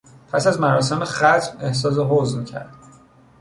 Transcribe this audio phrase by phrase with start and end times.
[0.31, 2.73] پس از مراسم ختم احساس حزن کرد.